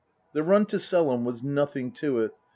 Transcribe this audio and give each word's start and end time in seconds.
The 0.33 0.41
run 0.41 0.65
to 0.65 0.77
Selham 0.79 1.25
was 1.25 1.43
nothing 1.43 1.91
to 1.91 2.21
it. 2.21 2.31